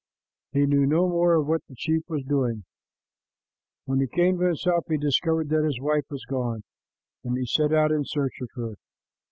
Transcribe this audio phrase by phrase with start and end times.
[0.53, 2.63] He knew no more of what the chief was doing.
[3.85, 6.63] When he came to himself, he discovered that his wife was gone,
[7.23, 8.73] and he set out in search of her.